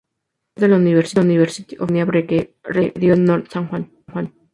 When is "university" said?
1.25-1.75